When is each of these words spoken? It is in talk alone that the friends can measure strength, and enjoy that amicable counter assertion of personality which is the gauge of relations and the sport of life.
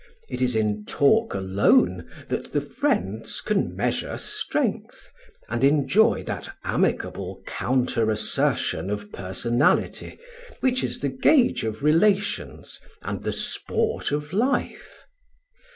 It 0.31 0.41
is 0.41 0.55
in 0.55 0.85
talk 0.85 1.35
alone 1.35 2.09
that 2.27 2.53
the 2.53 2.59
friends 2.61 3.39
can 3.39 3.75
measure 3.75 4.17
strength, 4.17 5.07
and 5.47 5.63
enjoy 5.63 6.23
that 6.23 6.49
amicable 6.63 7.43
counter 7.45 8.09
assertion 8.09 8.89
of 8.89 9.11
personality 9.11 10.17
which 10.59 10.83
is 10.83 11.01
the 11.01 11.09
gauge 11.09 11.63
of 11.63 11.83
relations 11.83 12.79
and 13.03 13.21
the 13.21 13.31
sport 13.31 14.11
of 14.11 14.33
life. 14.33 15.03